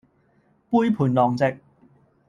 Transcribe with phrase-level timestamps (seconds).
[0.71, 1.59] 杯盤狼藉